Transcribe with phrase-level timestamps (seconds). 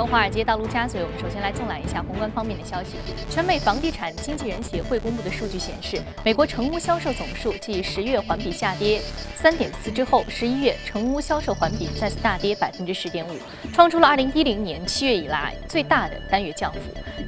[0.00, 2.96] 从华尔街到陆家嘴，我们首先来纵览一下宏观方面的消息。
[3.28, 9.02] 全美房地产经纪人协会公布的数据显示，美国成屋销售总数继十月环比下跌
[9.34, 13.32] 三点四之后，十一月成屋销售环比再次大跌百分之十点五，
[13.74, 16.78] 创出了二零一零年七月以来最大的单月降幅。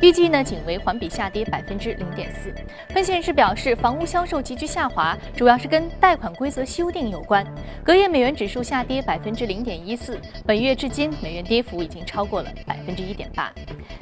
[0.00, 2.54] 预计呢，仅为环比下跌百分之零点四。
[2.88, 7.46] 分析人士表示，房屋销售急剧下滑，主要是跟贷款规则修订有关。
[7.84, 12.50] 隔夜美元指数下跌百分之零点一四，本月至今美元跌幅已经超过了。
[12.66, 13.52] 百分之一点八。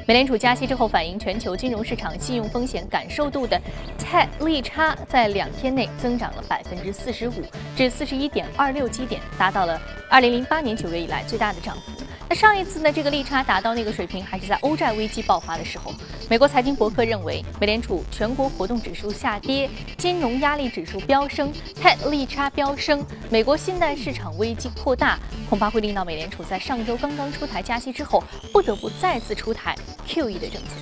[0.07, 3.61] 美联储加息之后，反映全球金融市场信用风险感受度的
[3.99, 7.43] 泰利差在两天内增长了百分之四十五，
[7.77, 11.93] 至四十一点二六基点，达到了二零零八年九月以来最大的涨幅。
[12.31, 15.93] 那上一次呢，这个利差达到那个水平，还是在欧债危机爆发的时候。
[16.29, 21.53] 美国财经博客认为，美联储全国活动指数下跌，金融压力指数飙升
[21.83, 29.75] ，TED 利差飙升，美国信贷市场危机扩大，恐怕会令到美联储在上周刚刚出台加息之后，不得不再次出台
[30.07, 30.77] QE 的政策。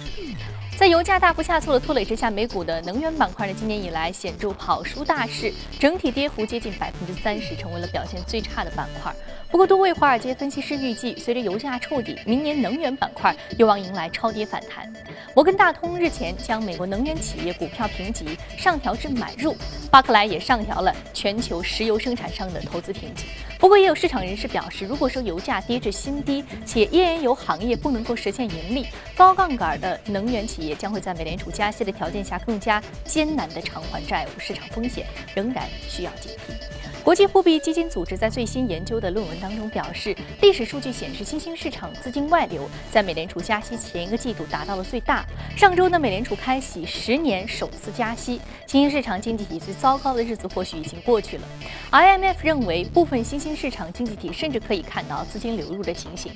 [0.76, 5.50] 在油价大幅下挫的拖累之下，美股的能源板块呢，今年以来显著跑输大市，
[5.80, 9.10] 整体跌幅接近百分之三十，成为了表现最差的板块。
[9.50, 14.92] 不过，多位华尔街分析师预计，随着油价触底，明年能源板块有望迎来超跌反弹。
[15.34, 19.56] 摩根大通日前将美国能源企业股票评级上调至买入，
[19.90, 23.24] 巴克莱也上调了全球石油生产商的投资评级。
[23.58, 36.77] 不过，也有市场人士表示，如果说油价跌至新低，且页岩油行业不能够实现盈利，高杠杆的能源企业将会在美联储加息的条件下更加艰难地偿还债务，市场风险仍然需要警惕。
[37.08, 45.24] 国际货币基金组织在最新研究的论文当中表示，历史数据显示，新兴市场资金外流在美联储加息前一个季度达到了最大。
[45.56, 51.44] 上周呢，美联储开启十年首次加息，新兴市场经济体最糟糕的日子或许已经过去了。
[51.92, 56.30] IMF 认为，部分新兴市场经济体甚至可以看到资金流入的情形。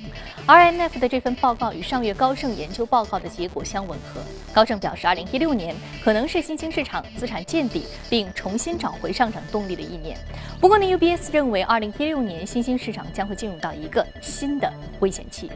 [0.47, 4.19] IMF 的这份报告与上月高盛研究报告的结果相吻合。
[4.51, 10.17] 高盛表示，2016年可能是新兴市场资产见底并重新找回上涨动力的一年。
[10.63, 15.51] 不过呢，UBS 认为，二零一六年新兴市场将会进入到一个新的危险期。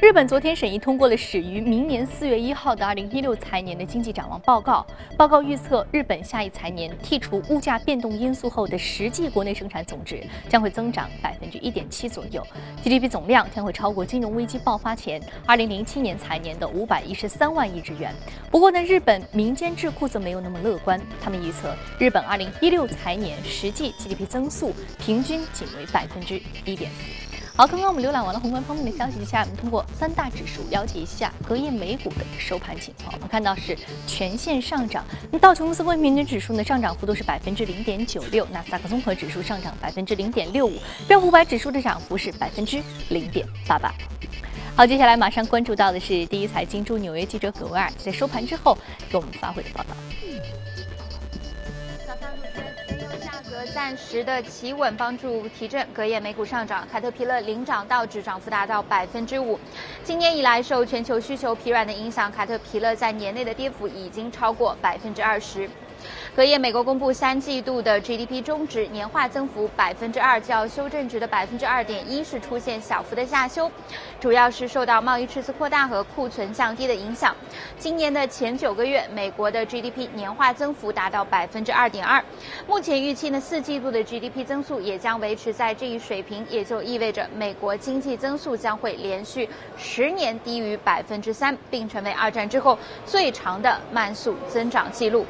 [0.00, 4.86] 日本昨天审议通过了始于明年四月一号的二零一六财年的经济展望报告。
[5.16, 12.46] 报告预测，日本下一财年剔除物价变动因素后的实际国内生产总值将会增长百分之一点七左右
[12.82, 18.14] ，GDP 总量将会超过金融危机爆发前二零零七年财年的五百一十三万亿日元。
[18.50, 27.25] 不过呢，日本民间智库则没有那么乐观，他们预测日本二零一六财年实际 GDP 增速平均仅为百分之一点四。
[27.56, 33.10] 好，刚刚我们浏览完了宏观方面的消息，接下来我们通过三大指数了解一下隔夜美股的收盘情况。
[33.14, 33.74] 我们看到是
[34.06, 40.78] 全线上涨，那道琼斯工业平均指数呢上涨幅度是百分之零点九六，纳斯达克综合指数上涨百分之零点六五，
[41.08, 43.90] 标普五百指数的涨幅是百分之零点八八。
[44.76, 48.76] 好，接下来马上关注到的是第一财经驻纽约记者葛维尔在收盘之后
[49.10, 49.96] 给我们发回的报道。
[53.76, 59.60] 暂时的企稳帮助提振，隔夜美股上涨，凯特皮勒领涨，道指涨幅达到百分之五。
[60.02, 65.68] 今年以来受全球需求疲软的影响，凯特皮勒在年内的跌幅已经超过百分之二十。
[66.34, 73.70] 隔夜，美国公布三季度的 GDP 中值年化增幅百分之二，较修正值的百分之二点一是出现小幅的下修，
[74.20, 77.34] 主要是受到贸易赤字扩大和库存降低的影响。
[77.78, 82.22] 今年的前九个月，美国的 GDP 年化增幅达到百分之二点二。
[82.66, 95.24] 目前预期呢，四季度的 GDP 增速也将维持在这一水平，也就意味着美国经济增速将会连续十年低于百分之三，并成为二战之后最长的慢速增长记录。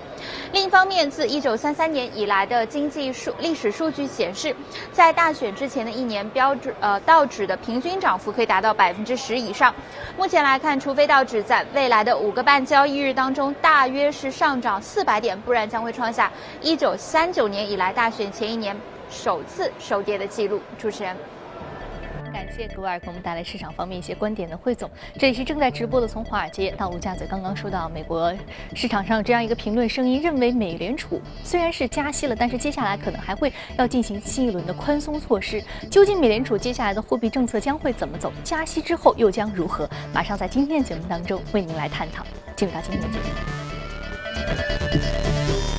[0.53, 4.53] 另一方面，自1933年以来的经济数历史数据显示，
[4.91, 9.72] 在大选之前的一年，标准呃道指的平均涨幅可以达到百分之十以上。
[10.19, 18.77] 目前来看，除非道指在未来的五个半交易日当中大约是上涨四百点，不然将会创下一九三九年以来大选前一年
[19.09, 20.60] 首次收跌的记录。
[20.77, 21.16] 主持人。
[22.37, 24.91] 感谢格尔给我们带来市场方面一些观点的汇总。
[25.19, 27.27] 这里是正在直播的，从华尔街到陆家嘴。
[27.27, 28.31] 刚刚说到美国
[28.75, 35.65] 市场上这样一个评论声音，认为美联储虽然是加息了，但是接下来可能还会要进行新一轮的宽松措施。
[35.91, 38.31] 究竟美联储接下来的货币政策将会怎么走？
[38.45, 39.89] 加息之后又将如何？
[40.13, 42.22] 马上在今天的节目当中为您来探讨。
[42.55, 43.19] 进入到今天的节
[45.71, 45.76] 目。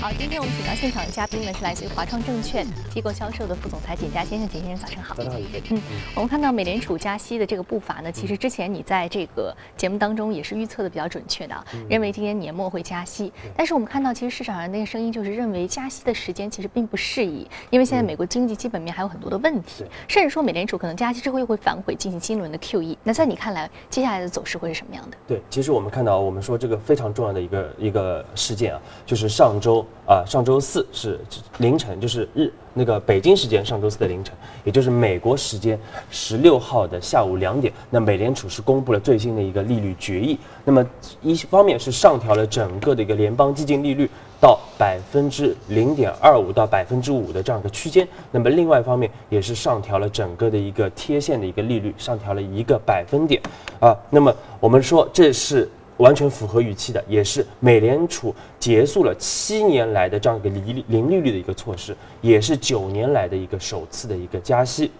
[0.00, 5.12] 好，今天我们请到现场的嘉宾呢是来自于华创证券机构销售的副总裁简佳先生，简先生早上好。
[5.16, 5.38] 早上好，
[5.70, 5.82] 嗯，
[6.14, 13.32] 我们看到美联储加息的这个步伐呢，其实之前你在这个节目当中也是预测的比较准确的，认为今年年末会加息。
[13.56, 22.96] 但是我们看到，其实市场上那个声音就是认为加息的时间其实并不适宜，因为现在美国经济基本面还有很多的问题，甚至说美联储可能加息之后又会反悔进行新一轮的 QE。
[23.02, 25.16] 那在你看来，接下来的走势会是什么样的？
[25.26, 31.20] 对，其实我们看到，我们说这个非常重要的一个一个事件啊，就是上周啊，上周四是
[31.58, 35.78] 凌晨，就是日那个北京时间上周四的凌晨，也就是美国时间
[36.10, 40.38] 十六号的下午两点，那美联储是公布了最新的一个利率决议。
[40.64, 40.84] 那么
[41.20, 44.08] 一方面是上调了整个的一个联邦基金利率
[44.40, 53.42] 到百分之零点二五到百分之五的这样一个区间，那么另外一方面也是上调了整个的一个贴现的一个利率，上调了一个百分点
[53.78, 53.94] 啊。
[54.08, 55.68] 那么我们说这是。
[55.98, 64.90] 完全符合预期的，也是美联储结束了七年来的这样一个零零利率的一个措施，也是九年来的一个首次的一个加息。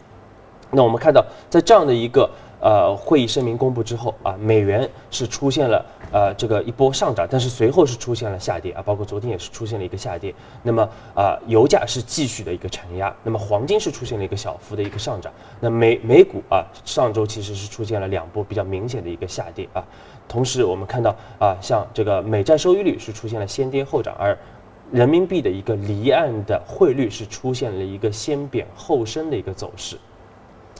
[0.70, 2.30] 那我们看到，在这样的一个
[2.60, 10.34] 呃会议声明公布之后啊，美元是出现了呃这个一波上涨，但是随后是出现了下跌啊，包括昨天也是出现了一个下跌。
[10.62, 15.32] 那么啊，油价是继续的一个承压，那么黄金是出现了一个小幅的一个上涨。
[15.58, 19.82] 那美美股啊，上周其实是出现了两波比较明显的一个下跌啊。
[20.28, 24.36] 同时，我们看到啊，像这个美债收益率是出现了先跌后涨，而
[24.92, 29.96] 人民币的一个离岸的汇率是出现了一个先贬后升的一个走势。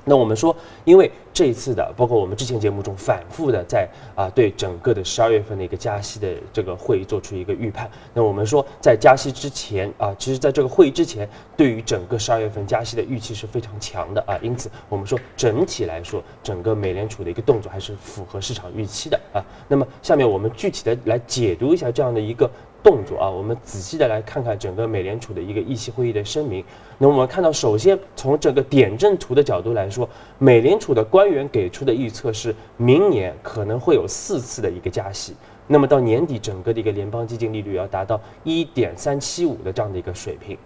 [0.09, 7.89] 那我们说，因为这一次的，包括我们之前节目中反复的在啊对整个的十二月份的一个加息的这个会议做出一个预判。
[8.15, 14.39] 那我们说，在加息之前啊，其实在这个会议之前，对于整个十二月份加息的预期是非常强的啊。
[14.43, 19.45] 因此，我们说整体来说，整个美联储的一个动作还是符合市场预期的啊。
[19.69, 22.51] 那么，下面我们具体的来解读一下这样的一个。
[22.83, 26.65] 动作啊，我们仔细的来看看整个美联储的一个议息会议的声明。
[26.97, 30.09] 那我们看到，首先从整个点阵图的角度来说，
[30.39, 35.35] 美联储的官员给出的预测是明年可能会有四次的一个加息。
[35.67, 40.57] 那么到年底，整个的一个联邦基金利率要达到一点三七五的这样的一个水平。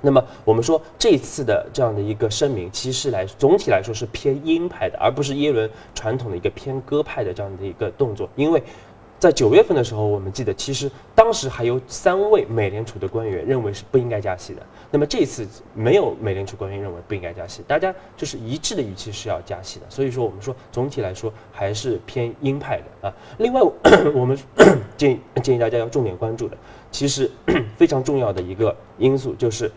[0.00, 8.62] 那么我们说这次的这样的一个声明，其实来总体来说是偏鹰派的，而不是耶伦传统的一个偏鸽派的这样的一个动作，因为。
[9.18, 14.62] 在九月份的时候，我们记得其实当时还有三位美联储的官员认为是不应该加息的。
[14.92, 19.86] 那么这次没有美联储官员认为不应该加息，大家就是一致的语气是要加息的。
[19.88, 23.14] 所以说，我们说总体来说还是偏鹰派的啊。
[23.38, 23.60] 另外，
[24.14, 24.38] 我们
[24.96, 26.56] 建议建议大家要重点关注的，
[26.92, 27.28] 其实
[27.76, 29.68] 非常重要的一个因素就是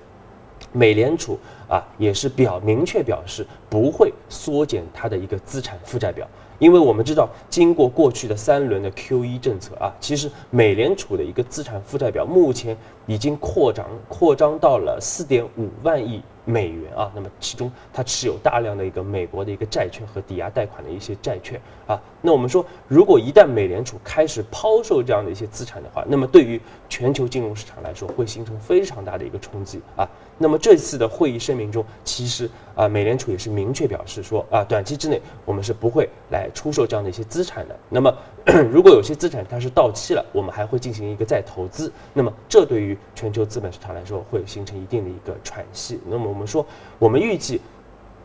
[0.71, 6.27] 美联储啊也是表明确表示不会缩减它的一个资产负债表。
[6.61, 12.77] 因为我们知道，经过过去的三轮的 QE 政策啊，其实美联储的一个资产负债表目前
[13.07, 16.21] 已经扩张扩张到了四点五万亿。
[16.45, 26.59] 美元啊，那么其中它持有大量的一个美国的一个债券和抵押贷款的一些债券啊，那我们说，如果一旦美联储开始抛售这样的一些资产的话，那么对于
[26.89, 30.07] 全球金融市场来说，会形成非常大的一个冲击啊。
[30.37, 37.77] 那么这次的会议声明中，其实啊，美联储也是明确表示说啊，短期之内我们是不会来出售这样的一些资产的。
[37.89, 38.11] 那么
[38.71, 41.91] 如果有些资产它是到期了，我们还会进行一个再投资。
[42.11, 45.99] 那么这对于全球资本市场来说，会形成一定的一个喘息。
[46.07, 46.65] 那么我们说，
[46.97, 47.59] 我们预计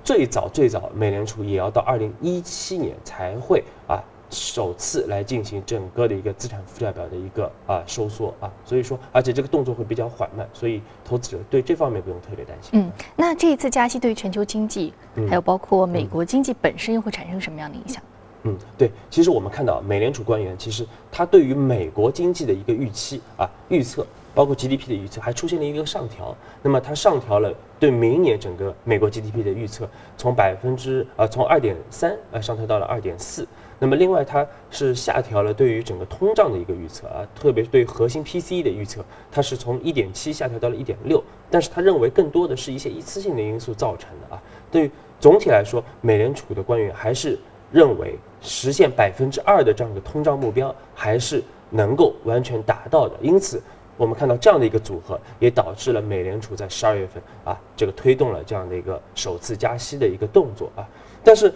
[0.05, 4.01] 最早最早，美联储也要到二零一七年才会啊
[4.31, 8.49] 首次来进行整个的一个资产负债表的一个啊收缩啊。
[8.65, 12.81] 所以说，而且这个动作会比较缓慢，所以投资者对这方面不用特别担心。
[12.81, 14.95] 嗯，那这一次加息对于全球经济，
[15.29, 18.01] 还有包括美国经济本身，又会产生什么样的影响？
[18.45, 26.37] 嗯，对，其实我们看到美联储官员其实他对于美国经济的一个预期啊预测，包括 GDP 的预测，还出现了一个上调。
[26.63, 27.51] 那么它上调了
[27.81, 29.89] 对明年整个美国 GDP 的预测，
[30.19, 33.49] 从百分之啊从二点三啊上调到了二点四。
[33.79, 39.03] 那么另外它是下调了对于整个通胀的一个预测啊，特别是对核心 PCE 的预测，
[39.33, 41.23] 它是从一点七下调到了一点六。
[41.51, 44.43] 但是他认为更多的是一些一次性的因素造成的啊。
[44.71, 47.39] 对于总体来说，美联储的官员还是。
[47.73, 53.61] 认为实现百分之二的这样的通胀目标还是能够完全达到的，因此
[53.97, 60.87] 我们看到这样的一个组合，也导致了美联储在十二月份啊，这个推动了这样的一个首次加息的一个动作啊。
[61.25, 61.53] 但是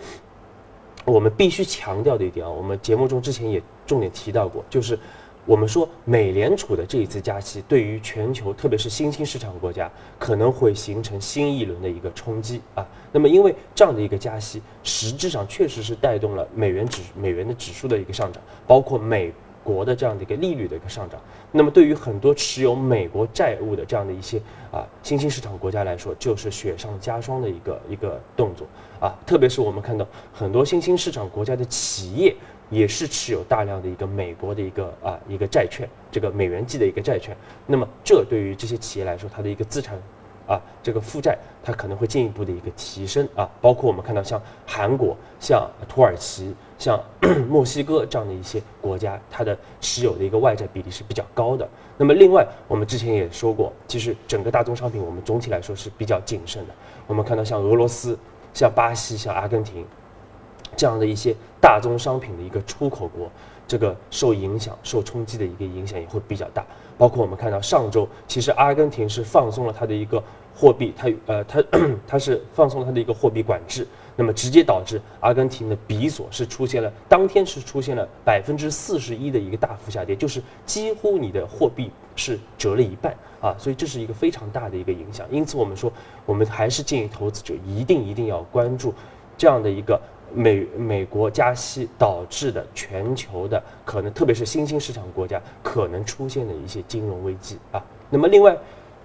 [1.04, 4.98] 我们必须强调的一点啊，我们节目中之前也重点提到过，就是。
[5.46, 12.86] 我们说，美联储的这一次加息，对于全球，特别是新兴市场国家，可能会形成新一轮的一个冲击啊。
[13.10, 19.32] 那么，因为这样的一个加息，实质上确实是带动了美元指美元的指数的一个上涨，包括美。
[19.72, 21.20] 国的这样的一个利率的一个上涨。
[21.52, 24.38] 那么对于很多持有美国债务的这样的一些
[24.72, 28.66] 啊新兴市场国家来说，就是雪上加霜的一个一个动作
[28.98, 29.14] 啊。
[29.26, 32.34] 特别是我们看到很多新兴市场国家的企业
[32.70, 37.36] 也是持有大量的一个美国的一个啊一个债券，这个美元计的一个债券。
[37.66, 39.96] 那么这对于这些企业来说，它的一个资产。
[40.46, 46.98] 啊，这个负债它可能会进一步的一个提升啊，包括我们看到像韩国、像土耳其、像
[47.46, 51.68] 墨西哥这样的一些国家，它的持有的一个外债比例是比较高的。
[51.98, 56.72] 那么另外，我们之前也说过，其实整个大宗商品我们总体来说是比较谨慎的。
[57.06, 58.18] 我们看到像俄罗斯、
[58.54, 59.84] 像巴西、像阿根廷
[60.74, 63.30] 这样的一些大宗商品的一个出口国，
[63.68, 66.64] 这个受影响、受冲击的一个影响也会比较大。
[66.96, 70.22] 包括我们看到上周，其实阿根廷是放松了它的一个。
[70.52, 71.62] 货币，它呃，它
[72.06, 73.86] 它是放松了它的一个货币管制，
[74.20, 85.26] 那么直接导致阿根廷的比索是出现了当天是出现了百分之四十一的一个大幅下跌，就是几乎你的货币是折了一半啊，所以这是一个非常大的一个影响。
[85.30, 85.90] 因此，我们说，
[86.26, 88.92] 我们还是建议投资者一定一定要关注
[89.38, 89.98] 这样的一个
[90.34, 97.82] 美美国加息导致的全球的可能，特别是新兴市场国家可能出现的一些金融危机啊。
[98.10, 98.54] 那么另外。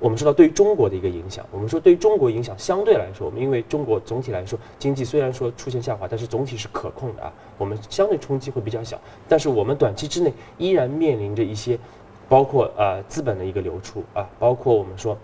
[0.06, 9.02] 我们说到对于中国的一个影响，我们说对于中国影响相对来说，我们因为中国总体来说经济虽然说出现下滑，但是总体是可控的啊，我们相对冲击会比较小。
[9.28, 11.76] 但是我们短期之内依然面临着一些，
[12.30, 15.18] 包括啊资本的一个流出啊，包括我们说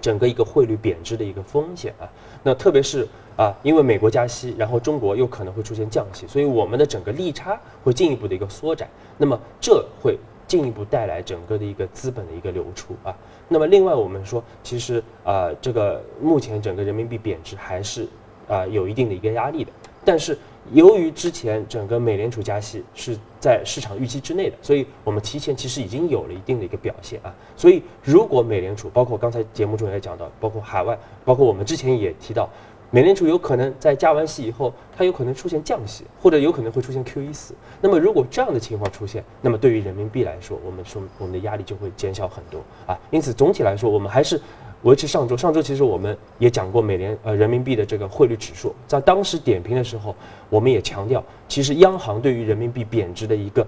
[0.00, 2.10] 整个一个汇率贬值的一个风险啊。
[2.42, 8.88] 那特别是啊，因为美国加息，然后中国又可能会出现降息，所以我们的整个利差会进一步的一个缩窄。
[9.16, 10.18] 那么这会
[10.50, 13.16] 进一步带来整个的一个资本的一个流出啊。
[13.46, 18.08] 那么另外我们说，其实啊，这个目前整个人民币贬值还是
[18.48, 19.70] 啊有一定的一个压力的。
[20.04, 20.36] 但是
[20.72, 27.32] 由于之前整个美联储加息是在市场预期之内的，所以我们提前其实已经有了一定的一个表现啊。
[27.54, 32.50] 所以如果美联储，包括刚才节目中也讲到，包括海外，包括我们之前也提到。
[32.92, 37.54] 美联储有可能在加完息以后，它有可能出现降息，或者有可能会出现 QE 四。
[37.80, 42.98] 那么如果这样的情况出现，那么对于人民币来说，我们说我们的压力就会减小很多啊。
[43.10, 44.40] 因此总体来说，我们还是
[44.82, 45.36] 维持上周。
[45.36, 50.12] 上周其实我们也讲过美联呃人民币的这个汇率指数，在当时点评的时候，
[50.48, 53.64] 我们也强调，其实央行对于人民币贬值的一个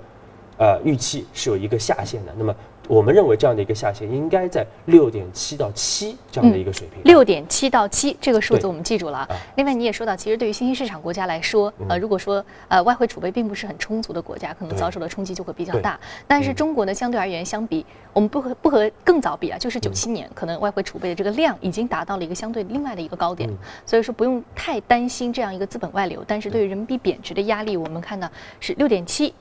[0.58, 2.34] 呃预期是有一个下限的。
[2.36, 2.52] 那么
[2.88, 7.02] 我们认为这样的一个下限应该在六点七到七这样的一个水平。
[7.04, 9.26] 六点七到七这个数字我们记住了。
[9.56, 15.98] 另外你也说到，其实对于新兴市场国家来说，呃，如果说呃外汇储备并不是很充足的国家，可能遭受的冲击就会比较大。
[16.26, 23.48] 但是中国呢，相对而言，相比我们不和不和更早比啊，就是九七年，可能外汇储备的这个量已经达到了一个相对另外的一个高点，
[23.86, 26.24] 所以说不用太担心这样一个资本外流。
[26.26, 28.28] 但是对于人民币贬值的压力，我们看到
[28.60, 29.32] 是六点七。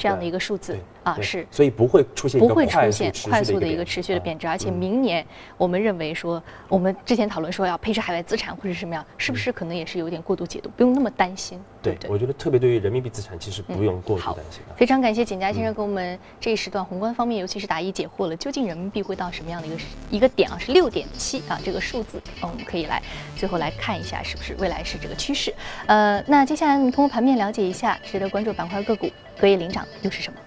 [0.00, 0.78] 这样的一个数字
[1.08, 5.24] 啊，是，所以不会出现不会出现快速的一个持续的贬值，而且明年
[5.56, 12.10] 我们认为说，我们之前讨论说要配置海外资产或者什么样，是不是可能也是有点过度解读，不用那么担心，对对？
[12.10, 14.60] 我觉得特别对于人民币资产，其实不用过度担心。
[14.76, 19.76] 非常感谢简佳先生给我们这一时段宏观方面，尤其是答疑解惑了，究竟人民币会到什么样的一个
[20.10, 20.58] 一个点啊？
[20.58, 23.02] 是六点七啊，这个数字，嗯，我们可以来
[23.36, 25.54] 最后来看一下，是不是未来是这个趋势？
[25.86, 29.08] 呃，那接下来我们通过盘面了解一下值得关注板块个股。
[29.40, 30.38] 隔夜领涨又是什么？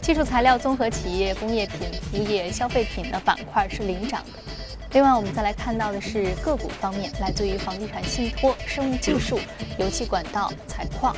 [0.00, 4.38] 技术材料、综合企业、工业品、服务业、消费品的板块是领涨的。
[4.92, 9.40] 另外，我们再来看到的是个股方面，来自于房地产信托、生物技术、
[9.78, 11.16] 油气管道、采矿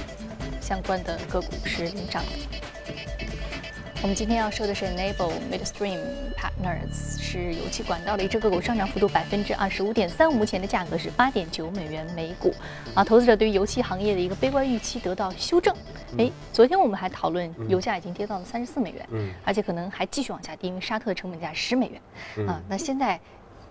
[0.61, 2.74] 相关的个股是领涨的。
[4.05, 5.99] 我们今天要说的是 Enable Midstream
[6.37, 12.53] Partners，是油气管道的一只个股，上涨幅度百分之二十五点三五，目前的价格是八点九美元每股。
[12.95, 15.75] 啊，投资者对于油气行业的一个悲观预期得到修正。
[16.19, 22.47] 哎，昨天我们还讨论油价已经跌到了三十四美元，嗯，而且可能还继续往下跌，因为沙特的成本价十美元。
[22.47, 23.19] 啊，那现在。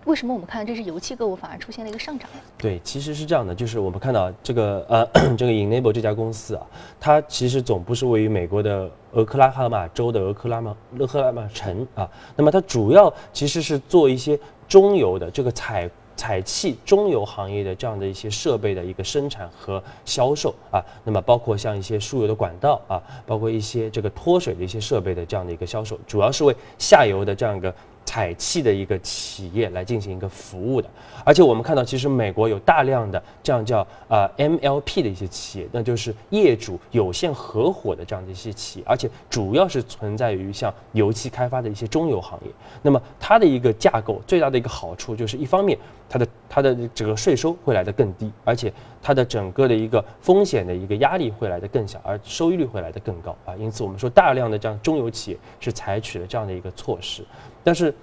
[0.04, 2.28] 为什么我们看到这是油气个股反而出现了一个上涨？
[2.58, 5.06] 对，其实是这样的，就是我们看到这个呃，
[5.36, 6.66] 这个 Enable 这家公司啊，
[7.00, 12.08] 它其实总部是位于美国的俄克拉荷马州的俄克拉马勒克拉马城啊。
[12.36, 20.84] 那么它主要其实是做一些中油的这个采采气中油行业的这样的一些设备的一个生产和销售啊。
[21.02, 27.74] 那么包括像一些输油的管道啊，包括一些这个脱水的一些设备的这样的一个销售，主要是为下游的这样一个。
[28.14, 30.88] 采气的一个企业来进行一个服务的。
[31.24, 42.50] 而且我们看到，其实美国有大量的这样叫呃 MLP 的一些企业，那就是业主有限合伙的这样的一些企业，而且主要是存在于像油气开发的一些中游行业。
[42.82, 45.76] 那么它的一个架构最大的一个好处就是，一方面
[46.08, 53.54] 它的它的这个税收会来得更低，而且它的整个的一个风险的一个压力会来得更小，而收益率会来得更高啊。
[53.56, 57.24] 因此我们说大量的这样中游企业是采取了这样的一个措施，
[57.62, 57.94] 但是。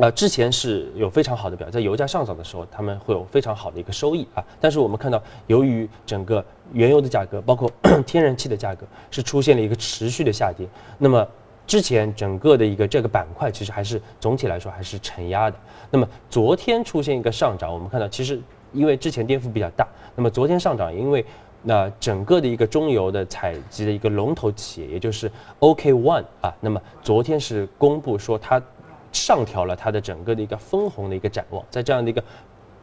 [0.00, 4.42] 呃，之前是有非常好的表，在油价上涨的时候，他们会有非常好的一个收益啊。
[4.60, 7.70] 但是我们看到，由于整个原油的价格，包括
[8.04, 10.66] 天然气的价格，是出现了一个持续的下跌。
[10.98, 11.24] 那么
[11.66, 15.56] 之前整个的一个这个板块，其实还是总体来说还是承压的。
[15.90, 18.40] 那么昨天出现一个上涨，我们看到其实
[18.72, 21.24] 因为之前跌幅比较大，那么昨天上涨，因为
[21.62, 28.62] 那整个的一个中油的采集的一个龙头企业，也就是 OK One 啊，那么昨天是公布说它。
[29.12, 32.20] 上调了它的整个的一个分红的一个展望，在这样的一个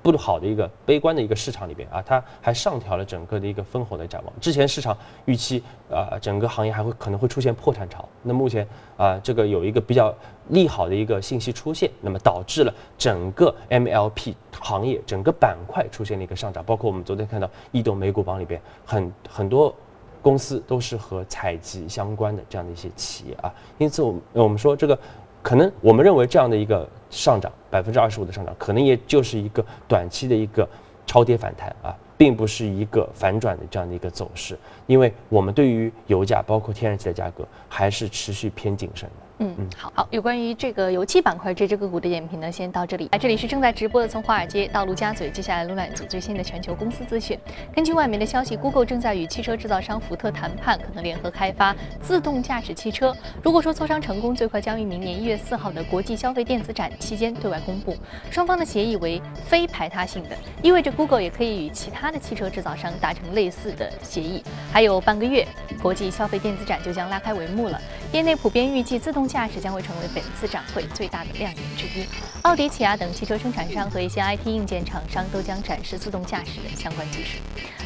[0.03, 4.33] 不好的一个悲观的一个市场里边啊，它还上调了整个的一个分红的展望。
[4.39, 8.67] 之前市场预期啊，整个行业还会可能会出现破产潮，那目前
[8.97, 10.13] 啊，这个有一个比较
[10.49, 19.73] 利好的一个信息出现，那么导致了整个 MLP 行业整个板块出现了一个上涨，包括我们昨天看到异动美股榜里边很很多
[20.21, 24.97] 公司都是和采集相关的这样的一些企业啊，因此我们我们说这个。
[25.43, 30.67] 可能我们认为这样的一个上涨百分之二十五的上涨，可能也就是一个短期的一个
[31.07, 39.15] 超跌反弹啊，并不是一个反转的这样的一个走势，因为我们对于油价包括天然气的价格还是持续偏谨慎的。
[39.41, 43.09] 嗯嗯，好好，有关于这个油气板块这只个股的点评呢，先到这里。
[43.11, 47.37] 来，这里是正在直播的，从华尔街到陆家嘴，接下来浏览组最新的全球公司资讯。
[47.73, 53.15] 根据外媒的消息，Google 正在与汽车制造商福特谈判，可能联合开发自动驾驶汽车。
[53.41, 57.95] 如果说磋商成功，最快将于明年一月四号的国际消费电子展期间对外公布。
[58.29, 64.43] 双方的协议为非排他性的，意味着 Google 也可以与其他的汽车制造商达成类似的协议。
[64.71, 65.47] 还有半个月，
[65.81, 67.81] 国际消费电子展就将拉开帷幕了。
[68.13, 72.05] 业内普遍预计自动驾驶将会成为本次展会最大的亮点之一。
[72.41, 77.37] 奥迪、起亚等汽车生产商和一些 IT 硬件厂商都将展示自动驾驶的相关技术。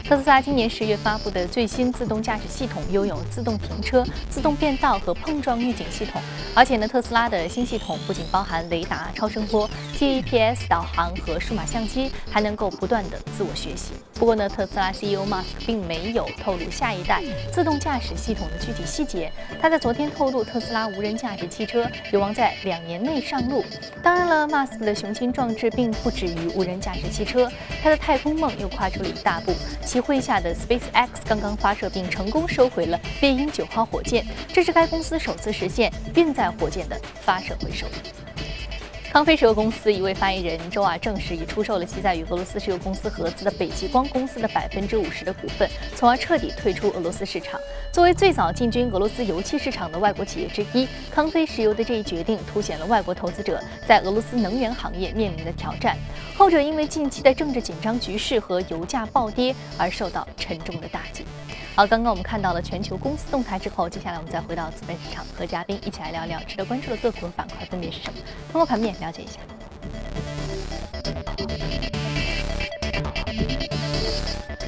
[0.03, 6.21] 特斯拉今年十月发布的最新自动驾驶系统拥有自动停车、自动变道和碰撞预警系统，
[6.53, 13.93] 而且呢，特斯拉的新系统不仅包含雷达、超声波、GPS 导航和数码相机，还能够不断的自我学习。
[14.13, 19.31] 不过呢，特斯拉 CEO Musk 并没有透露下一代自动驾驶系统的具体细节。
[19.59, 23.65] 他在昨天透露，特斯拉无人驾价值汽车有望在两年内上路。
[24.03, 27.51] 当然了，Musk 的雄心壮志并不止于无人驾驶汽车，
[27.81, 29.51] 他的太空梦又跨出了一大步。
[29.83, 37.87] 其麾下的 SpaceX 刚刚发射并成功收回了猎鹰九号火箭，这是该公司首次实现运载火箭的发射回收。
[39.15, 47.57] 康菲石油公司一位发言人周二证实，已出售了其在与俄罗斯石油公司合资的北极光公司的百分之五十的股份，从而彻底退出俄罗斯市场。
[47.93, 55.95] 作为最早进军俄罗斯油气市场的外国企业之一，康菲石油的这一决定凸显了外国投资者在俄罗斯能源行业面临的挑战。
[56.35, 61.23] 后者因为近期的政治紧张局势和油价暴跌而受到沉重的打击。
[61.75, 68.19] 好，刚刚我们看到了全球公司动态之后，接下来我们再回到资本市场，和嘉宾一起来聊聊值得关注的个股板块分别是什么。
[68.49, 69.41] 通过盘面了解一下。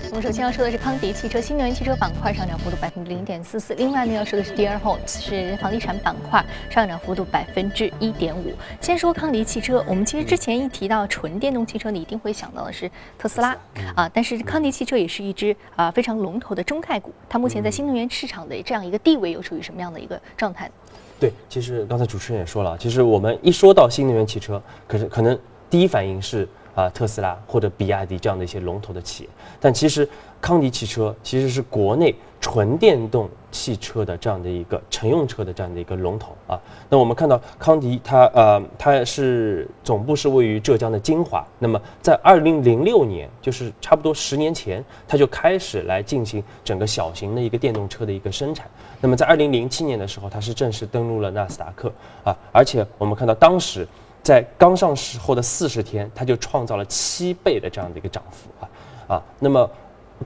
[0.10, 8.54] 我们首先要说的是康迪汽车新能源汽车板块上涨幅度百分之零点四四，另外呢要说的是 D R Holds 是房地产板块上涨幅度百分之一点五。
[8.80, 13.56] 先说康迪汽车，我们其实之前一提到纯电动汽车，你一定会想到的是特斯拉
[13.96, 20.72] 啊，但是康迪汽车也是一只啊非常龙头的中概股，它目前在新能源市场的这样一个地位又处于什么样的一个状态？
[21.20, 25.38] 对，其实刚才主持人也说了，其实我们一说到新能源汽车，可是可能
[25.70, 26.48] 第一反应是。
[26.78, 30.08] 啊，特斯拉或者比亚迪这样的一些龙头的企业，但其实
[30.40, 36.62] 康迪汽车其实是国内纯电动汽车的这样的一个乘用车的这样的一个龙头啊。
[36.88, 48.70] 那我们看到康迪它呃它是总部是位于浙江的金华，那么在二零零六年，就是差不多十年前，它就开始来进行整个小型的一个电动车的一个生产。
[49.02, 51.92] 那么在二零零七年的时候，它是正式登陆了纳斯达克
[52.24, 53.88] 啊，而且我们看到当时。
[54.28, 59.24] 在刚上市后的四十天，它就创造了七倍的这样的一个涨幅啊啊！
[59.40, 59.70] 那么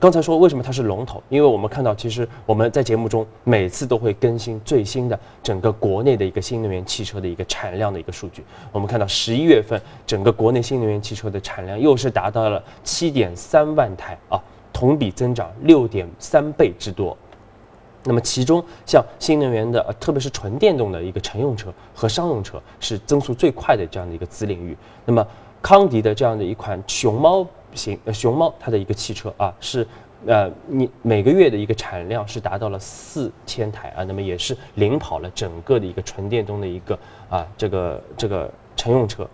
[0.00, 1.22] 刚才说为什么它是龙头？
[1.28, 8.42] 因为我们看到，其实我们在节目中每次都会更新最新的整个国内的一个新能源汽车的一个产量的一个数据。
[8.72, 14.36] 我们看到十一月份整个国内新能源汽车的产量又是达到了七点三万台啊，
[14.72, 17.16] 同比增长六点三倍之多。
[18.04, 24.76] 那么其中像新能源的，呃特别是纯电动的一个乘用车和商用车是增速最快的这样的一个子领域。
[25.04, 25.26] 那么
[25.60, 29.86] 康迪的这样的一款熊猫型呃熊猫它的一个汽车啊是。
[30.24, 36.96] 呃，你每个月的一个产量是达到了四千台啊，那么也是领跑了整个的一个纯电动的一个
[37.28, 39.28] 啊这个这个乘用车。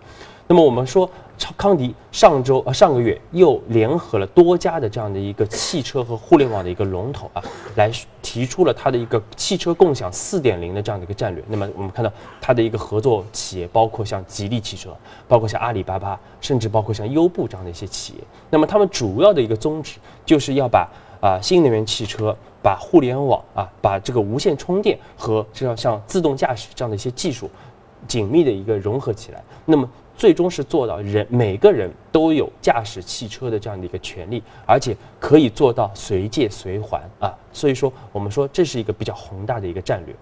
[0.51, 1.07] 那么我们说，
[1.37, 7.43] 超康迪上周呃上个月又联合了多家的这样的一个汽车和互联网的一个龙头啊，
[7.75, 7.91] 来
[8.23, 11.43] 提出了它的一个汽车共享四点零的这样的一个战略。
[11.47, 14.89] 那么我们看到它的一个合作企业包括像吉利汽车，
[15.27, 18.19] 包括像阿里巴巴，甚至包括像优步这样的一些企业。
[18.49, 20.89] 那么他们主要的一个宗旨就是要把
[21.21, 27.47] 啊新能源汽车、把互联网啊、把这个无线充电和这样像自动驾驶这样的一些技术
[28.07, 29.43] 紧密的一个融合起来。
[29.63, 29.87] 那么
[30.19, 37.33] 最终是做到人每个人都有驾驶汽车的这样的一个权利，而且可以做到随借随还啊。
[37.53, 40.13] 所以说，我们说这是一个比较宏大的一个战略。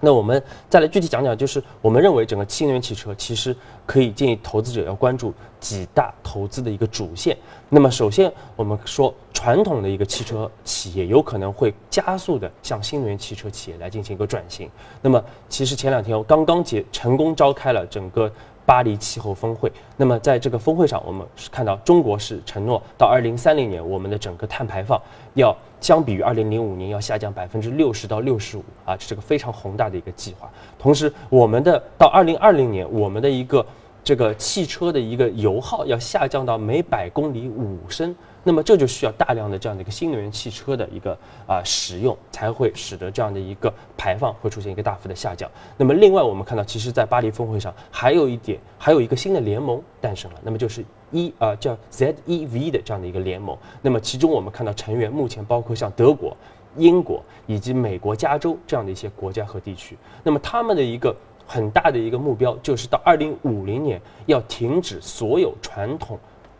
[0.00, 7.36] 那我们再来具体讲讲，就是我们认为整个新能源汽车其实可以建议投资者要关注几大投资的一个主线。
[7.68, 14.70] 那么首先我们说传统的一个汽车企业有可能会加速的向新能源汽车企业来进行一个转型。
[15.02, 18.32] 那么其实前两天我刚刚结成功召开了整个。
[18.68, 25.00] 巴黎气候峰会，那么在这个峰会上，我们是看到中国是承诺到二零三零年，我们的整个碳排放
[25.32, 30.50] 要相比于二零零五年要下降百分之六十到六十五啊，这是个非常宏大的一个计划。
[30.78, 33.64] 同时，我们的到二零二零年，我们的一个
[34.04, 38.14] 这个汽车的一个油耗要下降到每百公里五升。
[38.44, 45.50] 那么这就需要大量的这样的一个新能源汽车的一个啊使用，才会使得这样的一个排放会出现一个大幅的下降。
[45.76, 53.56] 那么另外我们看到，其实，在巴黎峰会上还有一点，还有一个新的联盟诞生了，那么就是一啊叫 ZEV 的这样的一个联盟。
[53.82, 56.34] 那么其中我们看到成员目前包括像德国、
[56.76, 59.98] 英国以及美国加州这样的一些国家和地区。
[60.22, 61.14] 那么他们的一个
[61.46, 66.18] 很大的一个目标就是到二零五零年要停止所有传统。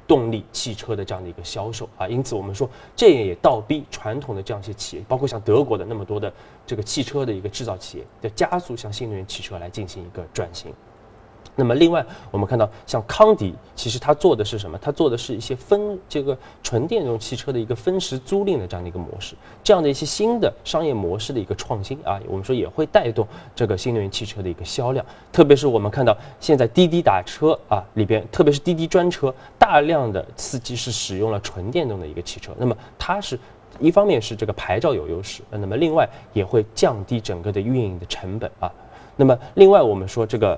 [0.08, 6.32] 动力汽车的这样的一个销售啊，因此我们说这也倒逼传统的这样一些企业，包括像德国的那么多的
[6.66, 10.72] 这个汽车的一个制造企业，的加速向新能源汽车来进行一个转型。
[11.58, 14.78] 那么，另外我们看到，像康迪，其实它做的是什么？
[14.80, 25.04] 它做的是一些分这个纯电动汽车的一个分时租赁的这样的一个模式，这样的一些新的商业模式的一个创新啊，我们说也会带动这个新能源汽车的一个销量。
[25.32, 32.52] 特别是我们看到现在滴滴打车啊里边，特别是滴滴专车，大量的司机是使用了纯电动的一个汽车。
[32.56, 33.36] 那么它是
[33.80, 38.70] 一方面是这个牌照有优势，那么另外也会降低整个的运营的成本啊。
[39.16, 40.56] 那么另外我们说这个。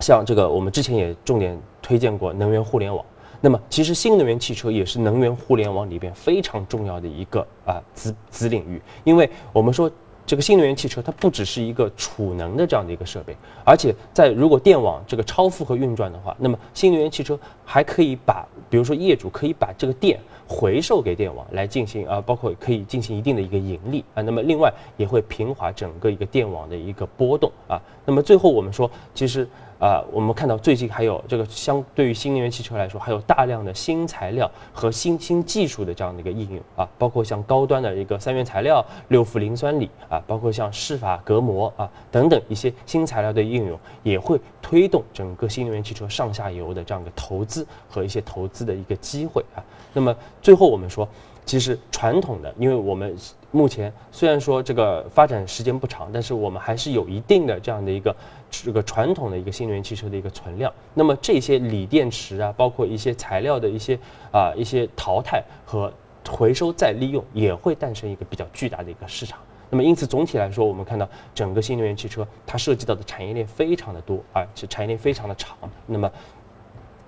[0.00, 3.04] 像这个，我们之前也重点推荐过能源互联网。
[3.40, 8.80] 那么，其实新能源汽车也是能源互联网里边非常重要的一个啊子子领域。
[9.04, 9.90] 因为我们说，
[10.24, 24.22] 这个新能源汽车它不只是一个储能的这样的一个设备，而且在如果电网这个超负荷运转的话，那么新能源汽车还可以把，比如说业主可以把这个电回授给电网来进行啊，包括可以进行一定的一个盈利啊。
[24.22, 27.78] 那么另外也会平滑整个一个电网的一个波动啊。
[28.06, 29.46] 那么最后我们说，其实。
[29.78, 49.62] 啊，我们看到最近还有这个相对于新能源汽车来说，还有大量的新材料和新新技术的这样的一个应用啊，包括像高端的一个三元材料、六氟磷酸锂啊，包括像施法隔膜啊等等一些新材料的应用，也会推动整个新能源汽车上下游的这样一个投资和一些投资的一个机会啊。
[49.92, 51.06] 那么最后我们说。
[51.46, 53.14] 其实传统的，因为我们
[53.50, 58.16] 目前虽然说这个发展时间不长，但是我们还是有一定的这样的一个
[58.50, 60.72] 这个传统的一个新能源汽车的一个存量。
[60.94, 63.98] 那么这些锂电池啊，包括一些材料的一些
[64.32, 65.92] 啊一些淘汰和
[66.26, 69.38] 回收再利用，也会诞生一个比较巨大的一个市场。
[69.68, 75.56] 那么因此总体来说，我们看到整个新能源汽车它涉及到的产业链非常的多，而且产业链非常的长。
[75.86, 76.10] 那么。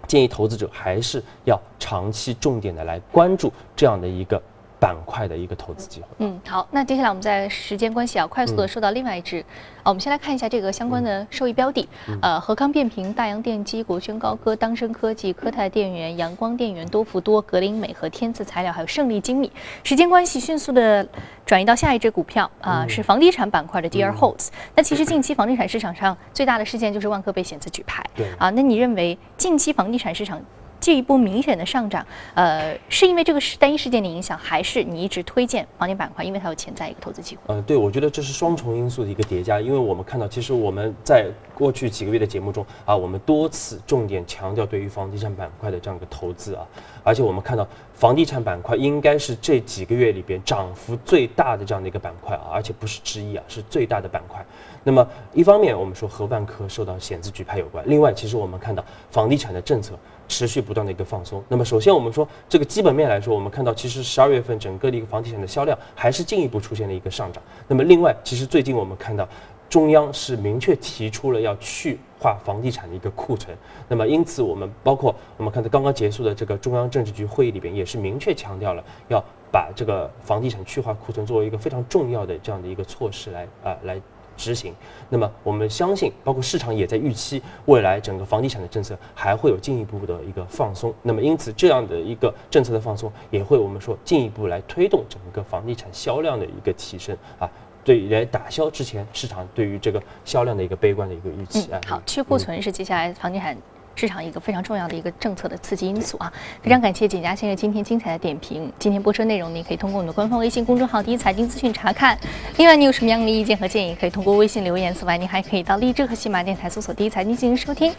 [0.06, 4.40] 建议投资者还是要长期重点的来关注这样的一个。
[4.78, 6.06] 板块的一个投资机会。
[6.18, 9.40] 嗯，好，那接下来我们在时间关系啊，快速的说到另外一支
[9.82, 11.88] 啊，我们先来看一下这个相关的受益标的，
[12.20, 19.50] 呃，和康变频、大洋电机、国轩高科、当升科技、科泰电源、阳光电源、多福多、格林美和天赐材料，还有胜利精密。
[19.82, 21.06] 时间关系，迅速的
[21.46, 24.48] 转移到下一只股票啊，是房地产板块的 Dear Holds。
[24.74, 28.04] 那其实近期房地产市场上最大的事件就是万科被险资举牌。
[28.14, 30.40] 对啊，那你认为近期房地产市场？
[30.86, 37.42] 进一步明显的上涨，呃，是因为这个是单一事件的影响，还是你一直推荐房地产板块，因为它有潜在一个投资机会？
[37.48, 46.64] 嗯，对，我觉得这是双重因素的一个叠加，因为我们看到，其实我们在过去几个月的节目中啊，我们多次重点强调对于房地产板块的这样一个投资啊，
[47.02, 54.40] 而且我们看到房地产板块应该是这几个月里边涨幅最大的这样的一个板块啊，而且不是之一啊，是最大的板块。
[54.84, 61.42] 那么一方面我们说和万科受到险资举牌有关，另外其实我们看到房地产的政策持续不断的一个放松。
[61.48, 67.42] 那么首先我们说这个基本面来说，我们看到其实十二月份整个的一个房地产的销量还是进一步出现了一个上涨。
[67.68, 69.28] 那么另外其实最近我们看到。
[69.68, 73.54] 中央是明确提出了要去化房地产的一个库存，
[73.88, 84.00] 那么因此我们包括我们看到刚刚结束的这个中央政治局会议里边，也是明确强调了要把这个房地产去化库存作为一个非常重要的这样的一个措施来啊来
[84.36, 84.74] 执行。
[85.08, 90.92] 那么我们相信，包括市场也在预期未来整个房地产的政策还会有进一步的一个放松。
[91.02, 97.50] 那么因此这样的一个政策的放松，也会我们说进一步来推动整个房地产销量的一个提升啊。
[97.84, 101.80] 对，来打消之前市场对于这个销量的一个悲观的一个预期啊。
[101.86, 103.56] 好，去库存是接下来房地产
[103.96, 106.32] 市场一个非常重要的一个政策的刺激因素啊。
[106.62, 108.70] 非常感谢简佳先生今天精彩的点评。
[108.78, 112.16] 今天播出内容您可以通过我们的官方微信公众号“第一财经资讯”查看。
[112.58, 114.94] 另外，你有什么样的意见和建议，可以通过微信留言。
[114.94, 117.92] 此外，您还可以到荔枝和喜马电台搜索“第一财经”进行收听。